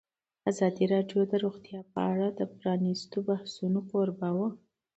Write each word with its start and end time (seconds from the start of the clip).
ازادي 0.49 0.85
راډیو 0.93 1.19
د 1.31 1.33
روغتیا 1.45 1.79
په 1.93 1.99
اړه 2.11 2.27
د 2.39 2.41
پرانیستو 2.57 3.17
بحثونو 3.29 3.79
کوربه 3.89 4.29
وه. 4.37 4.49